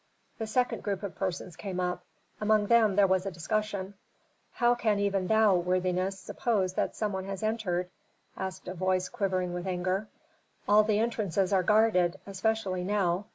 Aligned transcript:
The 0.39 0.47
second 0.47 0.81
group 0.81 1.03
of 1.03 1.13
persons 1.13 1.55
came 1.55 1.79
up; 1.79 2.03
among 2.39 2.65
them 2.65 2.95
there 2.95 3.05
was 3.05 3.27
a 3.27 3.31
discussion, 3.31 3.93
"How 4.53 4.73
can 4.73 4.97
even 4.97 5.27
thou, 5.27 5.55
worthiness, 5.57 6.19
suppose 6.19 6.73
that 6.73 6.95
some 6.95 7.13
one 7.13 7.25
has 7.25 7.43
entered?" 7.43 7.87
asked 8.35 8.67
a 8.67 8.73
voice 8.73 9.09
quivering 9.09 9.53
with 9.53 9.67
anger. 9.67 10.07
"All 10.67 10.81
the 10.83 10.97
entrances 10.97 11.53
are 11.53 11.61
guarded, 11.61 12.19
especially 12.25 12.83
now. 12.83 13.27